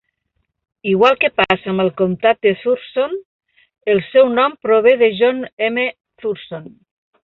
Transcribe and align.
Igual 0.91 1.17
que 1.23 1.29
passa 1.41 1.69
amb 1.73 1.83
el 1.83 1.91
comtat 2.01 2.41
de 2.47 2.55
Thurston, 2.63 3.15
el 3.97 4.05
seu 4.09 4.35
nom 4.41 4.59
prové 4.67 4.99
de 5.07 5.15
John 5.23 5.49
M. 5.73 5.89
Thurston. 6.23 6.73